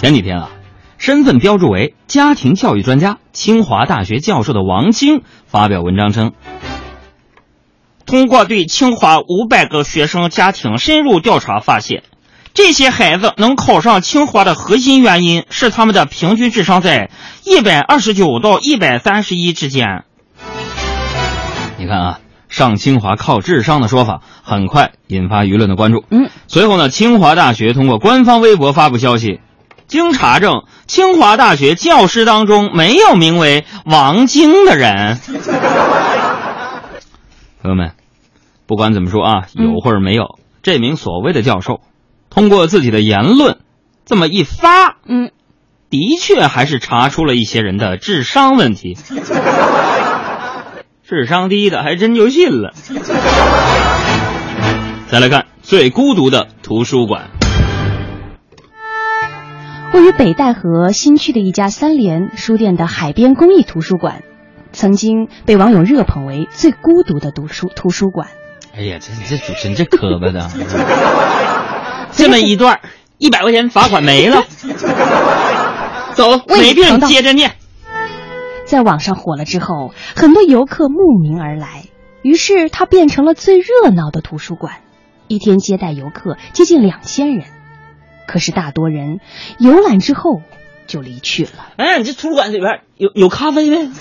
[0.00, 0.48] 前几天啊，
[0.96, 6.32] 身份标注为家庭教育专家、清华大学教授的王晶发表文章称。
[8.08, 12.02] 通过对清华五百个学生家庭深入调查发现，
[12.54, 17.10] 这些孩子能考上清华的核心原因是他们的平均智商在
[17.44, 20.04] 一百二十九到一百三十一之间。
[21.76, 26.02] 你看啊，上清华靠智商的说法很快引发舆论的关注。
[26.10, 29.40] 嗯，随后呢，清华大学通过官方微博发布消息，
[29.86, 35.20] 经查证，清华大学教师当中没有名为王晶的人。
[37.68, 37.92] 朋友们，
[38.66, 41.82] 不管怎么说啊，有或者没有，这名所谓的教授，
[42.30, 43.58] 通过自己的言论
[44.06, 45.32] 这么一发，嗯，
[45.90, 48.96] 的确还是查出了一些人的智商问题。
[51.04, 52.72] 智商低的还真就信了。
[55.08, 57.28] 再来看最孤独的图书馆，
[59.92, 64.22] 位于北戴河新区的一家三联书店的海边公益图书馆。
[64.78, 68.28] 曾经被网友热捧为最孤独的读书图书馆。
[68.76, 70.48] 哎呀，这这主持人这磕巴的，
[72.14, 72.78] 这么一段
[73.18, 74.44] 一百块钱罚款没了。
[76.14, 77.56] 走，没病接着念。
[78.66, 81.86] 在网上火了之后，很多游客慕名而来，
[82.22, 84.74] 于是它变成了最热闹的图书馆，
[85.26, 87.46] 一天接待游客接近两千人。
[88.28, 89.18] 可是大多人
[89.58, 90.40] 游览之后。
[90.88, 91.50] 就离去了。
[91.76, 93.88] 哎，你这图书馆里边有有咖啡呗？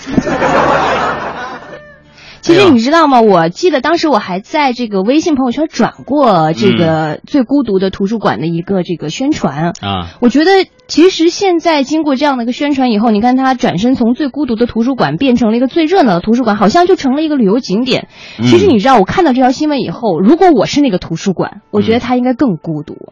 [2.40, 3.20] 其实你知道吗？
[3.20, 10.16] 我记得当时我还在这个微信朋友圈转过这个最孤独的图书馆的一个这个宣传啊。
[10.22, 10.52] 我觉得
[10.88, 18.08] 其实现在经过这样的一个宣传以后，你看它转身从最孤独的图书馆变成了一个最热闹的图书馆，好像就成了一个旅游景点。
[18.38, 23.12] 其实你知道，我看到这条新闻以后，如果我是那个图书馆，我觉得它应该更孤独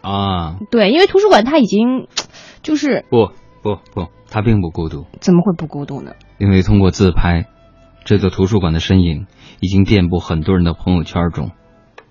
[0.00, 0.58] 啊。
[0.70, 2.06] 对，因为图书馆它已经。
[2.66, 3.30] 就是不
[3.62, 5.06] 不不，他并不孤独。
[5.20, 6.14] 怎么会不孤独呢？
[6.36, 7.44] 因为通过自拍，
[8.04, 9.28] 这座图书馆的身影
[9.60, 11.52] 已经遍布很多人的朋友圈中。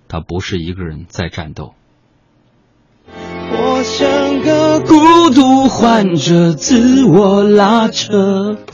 [0.07, 1.73] 他不是一个人在战斗。
[3.51, 8.57] 我像个孤独患者，自我拉扯。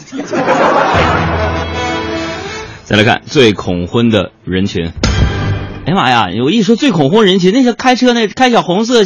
[2.84, 4.86] 再来看最恐婚的人群。
[4.86, 6.28] 哎呀妈呀！
[6.44, 9.02] 我一说最恐婚人群，那些开车那开小红色。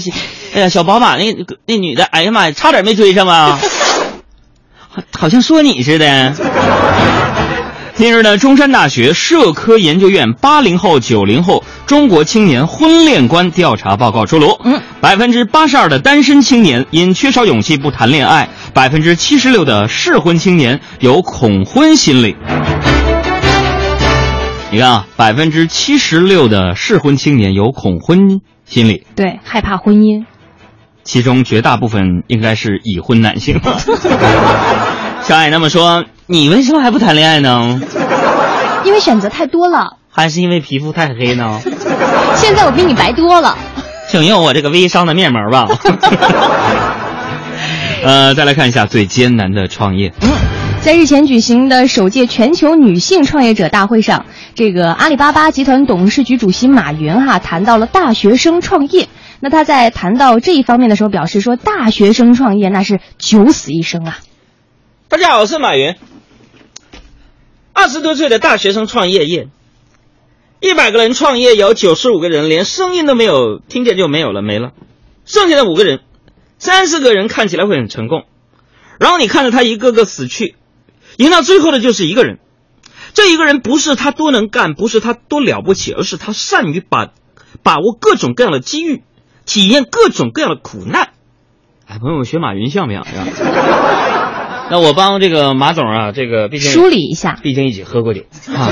[0.56, 3.60] 哎呀，小宝马那那女的，哎呀妈呀，差点没追上啊！
[4.88, 6.34] 好， 好像说你似的。
[7.96, 14.58] 近日呢，中山大学社科研究院八零后、九零后中国青年婚恋观调查报告出炉。
[14.64, 22.38] 嗯，百分之八十二的单身青年因缺少勇气不谈恋爱，百分之七十六的适婚青年有恐婚心理。
[24.72, 30.24] 你看啊，百分之七十六的适婚青年有恐婚心理，对，害怕婚姻。
[31.06, 33.62] 其中绝大部分应该是已婚男性。
[35.24, 37.80] 小矮那么说，你为什么还不谈恋爱呢？
[38.84, 39.98] 因为选择太多了。
[40.10, 41.62] 还是因为皮肤太黑呢？
[42.36, 43.56] 现在我比你白多了。
[44.10, 45.68] 请用我这个微商的面膜吧。
[48.04, 50.14] 呃，再来看一下最艰难的创业。
[50.22, 50.30] 嗯，
[50.82, 59.08] 在日前举行的首届全球女性创业者大会上，这个阿里巴巴集团董事局主席马云哈谈到了大学生创业。
[59.46, 64.18] 那他在谈到这一方面的时候，表示说，大学生创业那是九死一生啊。
[65.08, 65.94] 大家好，我是马云。
[67.72, 69.50] 二十多岁的大学生创业业，
[70.62, 74.72] 一百个人创业，有九十五个人连声音都没有听见就没有了，没了。
[75.26, 76.00] 剩下的五个人，
[76.58, 78.24] 三十个人看起来会很成功，
[79.00, 80.56] 然后你看着他一个个死去，
[81.18, 82.40] 赢到最后的就是一个人。
[83.14, 87.12] 这一个人不是他多能干，不是他多了不起，而是他善于把
[87.62, 89.04] 把握各种各样的机遇。
[89.46, 91.10] 体验各种各样的苦难，
[91.88, 93.06] 哎，朋友们学马云像不像？
[94.72, 98.22] 那我帮这个马总啊，这个毕竟梳理一下，毕竟一起喝过酒
[98.56, 98.72] 啊。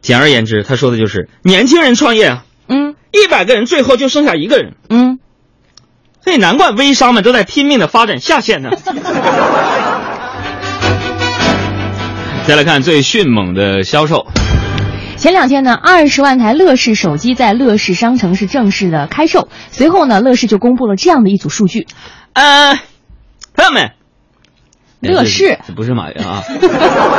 [0.00, 5.18] 简而言之，他说的就是年轻人创业啊，嗯，一百个人最后就剩下一个人，嗯，
[6.24, 8.70] 所以难怪微商们都在拼命的发展下线呢。
[12.44, 14.26] 再来看最迅猛的销售。
[15.22, 19.48] 前两天呢，二十万台乐视手机在乐视商城是正式的开售。
[19.70, 21.86] 随后呢，乐视就公布了这样的一组数据。
[22.32, 22.74] 呃，
[23.54, 23.92] 朋友们，
[24.98, 26.42] 乐视不是马云啊，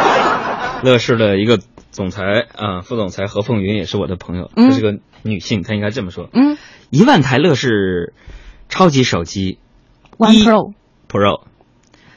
[0.83, 2.23] 乐视的一个总裁
[2.57, 6.27] 啊，副总裁何凤云也是我的朋友，她是个女性，她应该这么说。
[6.33, 6.57] 嗯，
[6.89, 8.13] 一万台乐视
[8.67, 9.59] 超级手机
[10.17, 10.73] ，One Pro
[11.07, 11.43] Pro，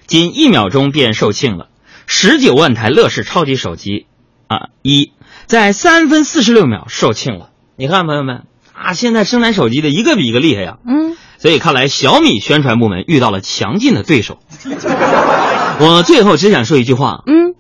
[0.09, 1.69] 仅一秒钟便售罄了。
[2.07, 4.07] 十九万台乐视超级手机
[4.49, 5.13] 啊，一。
[5.47, 8.43] 在三分四十六秒售罄了，你看朋友们
[8.75, 10.79] 啊，现在生产手机的一个比一个厉害呀。
[10.85, 14.39] 嗯，所以看来小米宣传部门遇到了强劲的对手。
[15.79, 17.55] 我最后只想说一句话，嗯，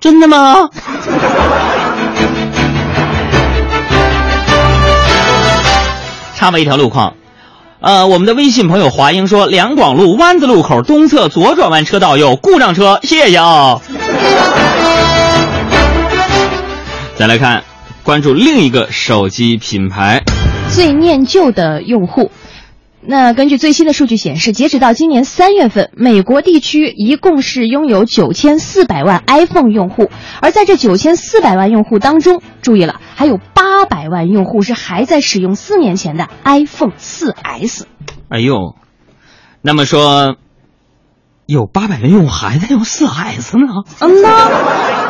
[0.00, 0.68] 真的吗？
[6.36, 7.14] 插播一条路况，
[7.80, 13.80] 呃，我们的微信朋友华英说，两广路湾子路口东侧左转弯车道有故障车，谢谢啊。
[17.20, 17.64] 再来看，
[18.02, 20.22] 关注另一个手机品牌，
[20.70, 22.30] 最念旧的用户。
[23.02, 30.08] 那根据最新的数据显示，截止到今年三月份，美国地区一共是拥有九千四百万 iPhone 用户，
[30.40, 37.82] 而在这九千四百万用户当中，注意了，还有八百万用户是还在使用四年前的 iPhone 4S。
[38.30, 38.76] 哎呦，
[39.60, 40.36] 那么说。
[41.50, 43.66] 有八百零用户还在用四 S 呢？
[44.00, 44.28] 嗯呐，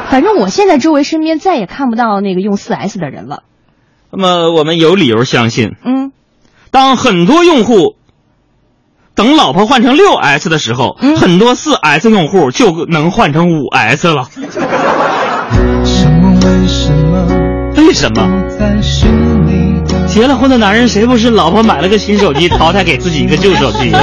[0.09, 3.43] 反正我现在周围身边再也看不到那个用四 S 的人了。
[4.11, 6.13] 那么我们有理由相信，嗯，
[6.71, 7.97] 当很多用户
[9.15, 14.29] 等老婆换成六 S 的时候，嗯，很多四 S 用户就能换成五 S 了。
[18.01, 18.27] 什么？
[20.09, 23.93] 结了婚的男人谁不是老婆买了个新手机，淘汰给自己一个旧手机？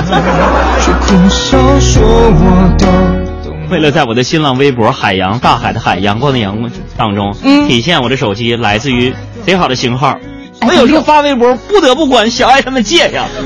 [3.72, 7.34] 为了在我的新浪微博“海洋大海的海阳光的阳光”当中，
[7.68, 9.12] 体现我的手机来自于
[9.48, 10.16] 贼好的型号，
[10.62, 13.26] 我有时候发微博不得不管小爱他们借呀。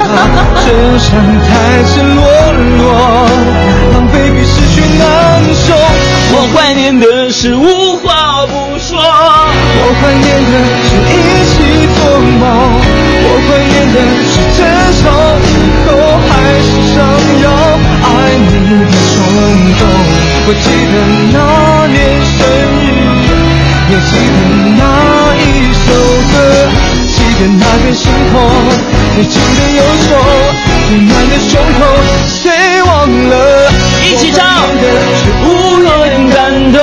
[6.34, 8.21] 我怀念的是无话
[9.04, 10.54] 我怀念的
[10.86, 11.18] 是一
[11.50, 11.54] 起
[11.96, 12.00] 做
[12.40, 12.44] 梦，
[13.24, 13.98] 我怀念的
[14.30, 14.60] 是争
[15.02, 15.04] 吵
[15.42, 15.54] 以
[15.86, 15.90] 后
[16.28, 16.30] 还
[16.62, 16.96] 是想
[17.42, 17.46] 要
[18.04, 18.72] 爱你的
[19.12, 19.14] 冲
[19.80, 19.82] 动。
[20.44, 20.94] 我记得
[21.32, 21.36] 那
[21.88, 22.38] 年生
[22.82, 23.30] 日，
[23.90, 24.38] 也记得
[24.78, 24.82] 那
[25.38, 25.44] 一
[25.74, 25.86] 首
[26.32, 26.34] 歌，
[27.08, 28.34] 记得那片星空，
[29.18, 30.10] 也记得忧愁
[30.88, 31.82] 最暖的胸口，
[32.28, 32.40] 谁
[32.84, 32.90] 忘
[33.30, 33.34] 了？
[34.04, 34.40] 一起唱。
[35.44, 35.46] 无
[36.06, 36.80] 言感动，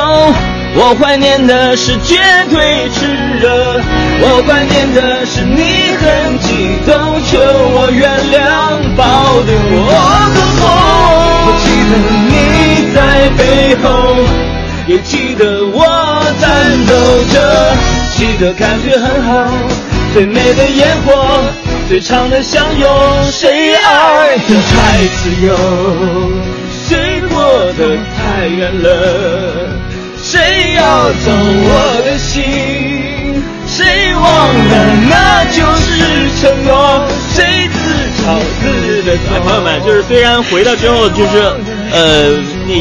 [0.80, 2.14] 我怀念的是绝
[2.48, 3.02] 对炽
[3.40, 3.80] 热，
[4.22, 5.58] 我怀念的是你
[5.98, 7.36] 很激动，求
[7.74, 9.02] 我原谅，抱
[9.42, 9.90] 得我
[10.34, 10.62] 更红。
[11.46, 11.92] 我记得
[12.30, 12.96] 你在
[13.36, 13.42] 背
[13.82, 13.86] 后，
[14.86, 15.82] 也记得我
[16.38, 16.46] 颤
[16.86, 16.94] 抖
[17.32, 17.36] 着，
[18.16, 19.50] 记得感觉很好，
[20.14, 21.42] 最美的烟火，
[21.88, 22.88] 最长的相拥，
[23.32, 25.56] 谁爱的太自由？
[26.70, 27.36] 谁过
[27.76, 29.57] 得太远了？
[30.22, 32.42] 谁要走我的心？
[33.66, 34.74] 谁忘了
[35.08, 37.06] 那就是承诺？
[37.34, 37.78] 谁自
[38.22, 39.40] 嘲自的走？
[39.44, 41.52] 朋友们，就是虽然回到之后就是
[41.92, 42.30] 呃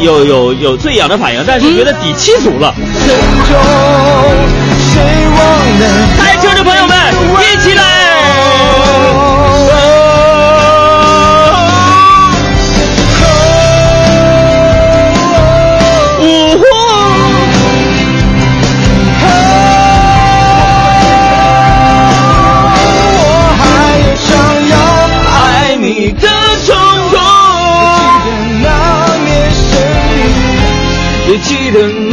[0.04, 2.74] 有有有醉氧的反应，但是觉得底气足了。
[6.18, 6.98] 开车的朋友们，
[7.42, 7.97] 一起来！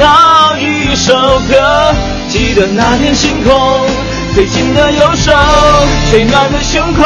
[0.05, 1.15] 闹一首
[1.49, 1.95] 歌。
[2.29, 3.55] 记得那天星空，
[4.35, 5.33] 最紧的右手，
[6.11, 7.03] 最暖的胸口。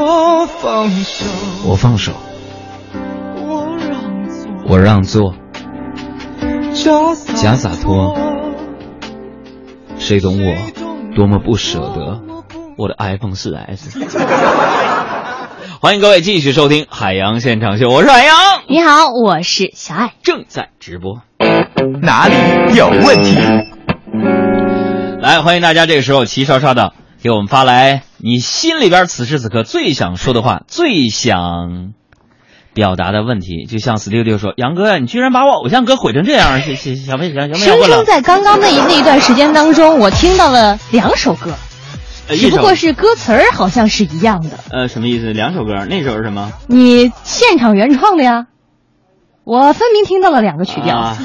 [0.00, 1.24] 我放手，
[1.64, 2.12] 我放手，
[4.66, 5.34] 我让座，我
[6.42, 8.16] 让座，假假洒脱。
[9.96, 10.56] 谁懂我
[11.14, 12.20] 多么不舍得
[12.76, 14.00] 我的 iPhone 四 S？
[15.80, 18.36] 欢迎各位继续收听《海洋现场秀》，我是海洋。
[18.68, 20.14] 你好，我是小爱。
[20.22, 21.20] 正在直播，
[22.00, 22.34] 哪里
[22.74, 23.36] 有问题？
[25.20, 31.92] 来，欢迎大家这个时候齐刷刷的给我们发来你心里边此时此刻最想说的话，最想
[32.74, 33.66] 表达的问题。
[33.66, 41.52] 就像 Studio 说：“杨哥呀，你居然把我偶像歌毁成这样，小小小妹小小妹生生在刚刚那那一段时间当中，我听到了两首歌，
[42.28, 44.58] 呃只不过是歌词儿好像是一样的。
[44.70, 45.32] 呃什么意思？
[45.32, 46.52] 两首歌，那首是什么？
[46.66, 48.46] 你现场原创的呀？
[49.44, 50.96] 我分明听到了两个曲调。
[50.96, 51.18] 啊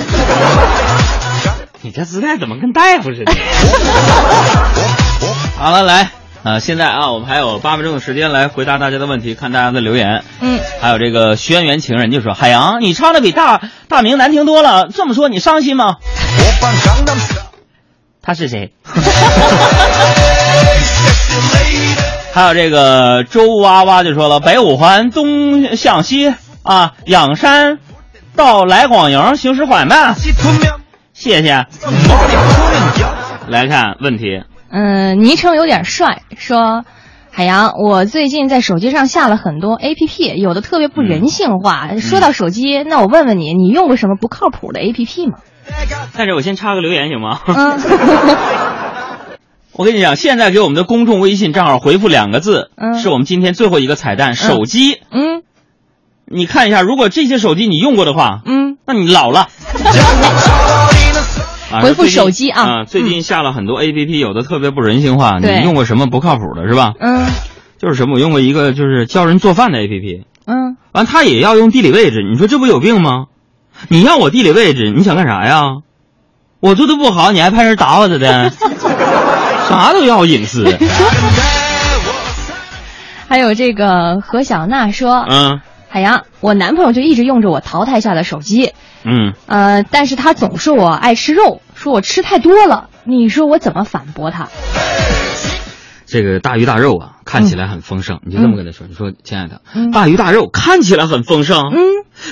[1.81, 3.31] 你这姿态怎么跟大夫似的？
[5.57, 6.11] 好了，来，
[6.43, 10.25] 呃，现在啊，我们还有八分钟的时间来回答大家的问题，看大家的留言。
[10.41, 15.95] 嗯，还有这个轩辕情人就说：“海洋，你唱的比大大明难听多了，这么说你伤心吗？”
[18.21, 18.73] 他是谁？
[22.33, 27.79] 还有这个周娃娃就说了：“北五环东向西啊，仰山
[28.39, 30.15] 到来广营行驶缓慢。”
[31.11, 31.65] 谢谢。
[33.49, 36.85] 来看问题，嗯，昵称有点帅，说
[37.29, 41.97] 海洋，我最近在手机上下了很多 A P P，有的特别不人性化。
[41.97, 45.39] 说到手机，那我问问你，你用过什么不靠谱的 A P P 吗？
[46.13, 47.41] 在这我先插个留言行吗？
[47.47, 47.77] 嗯，
[49.75, 55.01] 我跟你讲，现在给我们的公众微信账号回复两个字，嗯是我们今天最后一个彩蛋，手机。
[55.11, 55.43] 嗯
[56.31, 59.47] 你看一下，如果这些手机你用过的话，嗯，那你老了。
[61.71, 62.83] 啊回复手机啊啊！
[62.85, 65.37] 最近下了很多 A P P，有的特别不人性化。
[65.39, 66.93] 你用过什么不靠谱的，是吧？
[66.99, 67.27] 嗯
[67.77, 68.15] 就是什么？
[68.15, 73.25] 我用过一个就是教人做饭的 A P P，嗯，完他也要用地理位置，你说这不有病吗？
[73.87, 75.61] 你要我地理位置，你想干啥呀？
[76.59, 78.49] 我做的不好，你还派人打我的的，
[79.69, 80.75] 啥都要隐私。
[83.29, 85.61] 还有这个何小娜说，嗯
[85.91, 88.73] 海洋，我男朋友就一直用着我淘汰下的手机，
[89.03, 94.49] 嗯，呃，但是他总说我爱吃肉，说我吃太多了，你说我怎么反驳他？
[96.05, 99.89] 这个大鱼大肉啊，看起来很丰盛，你就这么跟他说，你说亲爱的，嗯。
[99.89, 101.79] 大鱼大肉看起来很丰盛，嗯，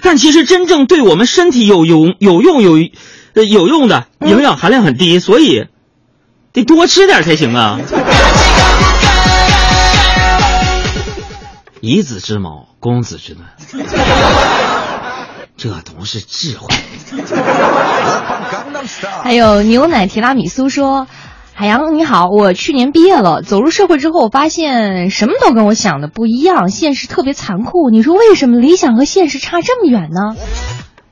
[0.03, 2.77] 但其实真正对我们身体有有有用有
[3.33, 5.65] 呃有用的营养含量很低，所以
[6.53, 7.79] 得多吃点才行啊。
[11.81, 13.45] 以子之矛，攻子之盾，
[15.57, 16.73] 这都是智慧。
[19.23, 21.07] 还有牛奶提拉米苏说。
[21.59, 27.89] 海洋你好，我去年毕业了，走入社会之后，我发现什么都跟我想的不一样，现实特别残酷。
[27.89, 30.35] 你说为什么理想和现实差这么远呢？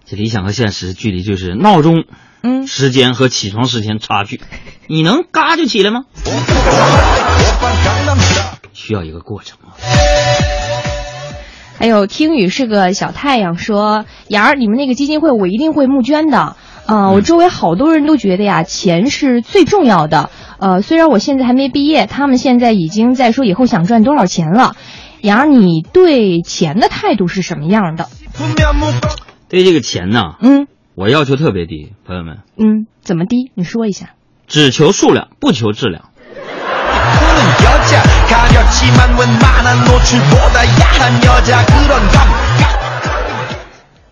[0.06, 2.04] 这理想和现实距离就是闹钟
[2.44, 4.40] 嗯，时间和起床时间差距，
[4.86, 6.04] 你能嘎就起来吗？
[8.72, 9.74] 需要一个过程啊。
[11.78, 16.56] 还有听雨是个小太阳说，杨儿，你们那个基金会我一定会募捐的。
[16.86, 20.30] 啊、我周围好多人都觉得呀，钱是最重要的。
[20.60, 24.76] 呃，虽然我现在还没毕业，他们现在已经在说以后想赚多少钱了。
[25.22, 28.08] 杨儿，你对钱的态度是什么样的？
[29.50, 33.52] 对这个钱呢，嗯我要求特别低，朋友们，嗯，怎么低？
[33.56, 34.12] 你说一下。
[34.48, 36.10] 只求数量，不求质量。
[38.25, 42.29] 여자 가렸지만 웬만한 노출보다 야한 여자 그런 감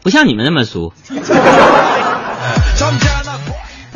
[0.02, 0.92] 不像你们那么俗。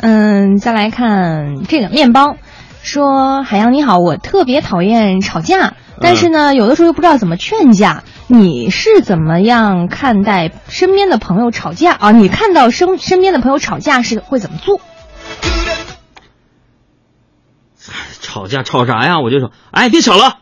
[0.01, 2.35] 嗯，再来看这个面包，
[2.81, 8.03] 说海洋你好，我特别讨厌吵架，但是呢，有的时候又不知道怎么劝架。
[8.27, 12.11] 你是怎么样看待身边的朋友吵架啊？
[12.11, 14.81] 你看到身身边的朋友吵架是会怎么做？
[18.28, 19.20] 吵架吵啥呀？
[19.20, 20.40] 我就说，哎，别吵了，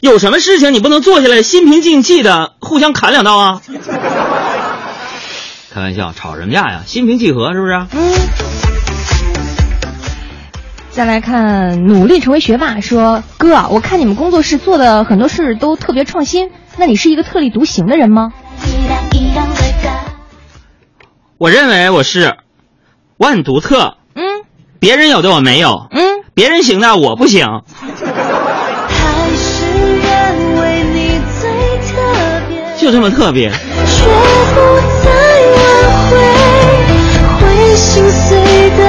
[0.00, 3.60] 有什么事情你不能坐下来心平静气静的互相砍两刀啊？
[5.74, 6.82] 开玩笑，吵什么架呀？
[6.86, 7.72] 心平气和是不是？
[7.92, 8.14] 嗯。
[10.92, 18.32] 再来看努力成为学霸，说哥啊，我看你们工作室做的很多事都特别创新，那你是一个特立独行的人吗？
[21.36, 22.36] 我认为我是，
[23.16, 24.22] 我很独特，嗯
[24.80, 27.62] 别人有的我没有，嗯，别人行的我不行。
[32.78, 33.50] 就这么特别。
[33.50, 33.56] 却
[34.54, 34.60] 不
[35.02, 35.10] 再
[35.56, 35.58] 挽
[36.08, 36.16] 回，
[37.40, 38.80] 回首心碎的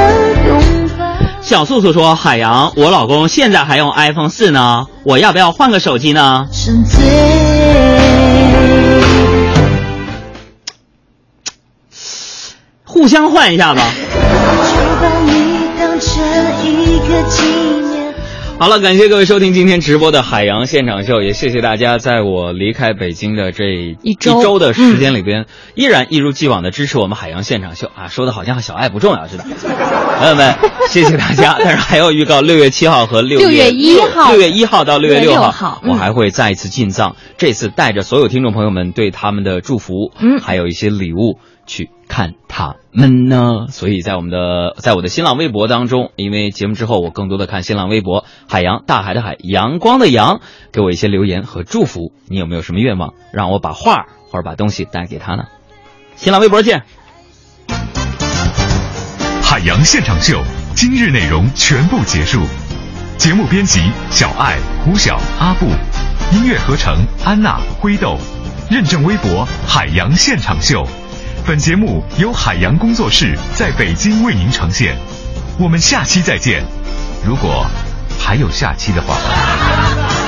[0.47, 0.61] 拥
[0.99, 1.03] 抱。
[1.41, 6.45] 小素素说：“海洋，我老公现在还用 iPhone 四呢，我要不要换个手机呢？”。
[12.85, 13.81] 互相换一下吧。
[15.99, 18.13] 就把你当成一个纪念。
[18.57, 25.45] 好了，感谢各位收听今天直播的海洋现场秀，也谢谢大家在我离开北京的这一周的时间里边，
[25.75, 29.43] 依然一如既往的支持我们海洋现场秀啊，说的好像小爱不重要似的。
[29.43, 30.55] 朋友们，
[30.89, 31.57] 谢谢大家。
[31.59, 37.15] 但是还要预告，六月七号和六月一号六月一号到六月六6号嗯我还会再一次进藏。
[37.37, 43.67] 这次带着所有听众朋友们对他们的祝福，嗯还有一些礼物去看他们呢。
[43.69, 50.41] 所以在我们的在我的新浪微博当中，因为节目之后我更多的看新浪微博，海洋大海的海，阳光的阳，
[50.73, 52.11] 给我一些留言和祝福。
[52.27, 55.43] 你有没有什么愿望，让我把画或者把东西带给他呢？
[56.17, 56.83] 新浪微博见。
[59.41, 60.41] 海洋现场秀
[60.75, 62.41] 今日内容全部结束。
[63.17, 65.65] 节目编辑小爱、胡晓、阿布，
[66.33, 66.95] 音乐合成
[67.25, 68.17] 安娜、灰豆，
[68.69, 70.85] 认证微博海洋现场秀。
[71.45, 74.95] 本节目由海洋工作室在北京为您呈现。
[75.57, 76.63] 我们下期再见，
[77.25, 77.65] 如果
[78.19, 80.18] 还有下期的话。